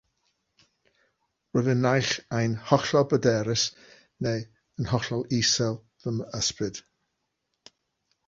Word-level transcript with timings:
Roeddwn 1.57 1.81
naill 1.85 2.09
ai'n 2.37 2.55
hollol 2.69 3.05
bryderus 3.11 3.65
neu'n 4.27 4.89
hollol 4.93 5.23
isel 5.41 5.77
fy 6.05 6.15
ysbryd. 6.41 6.81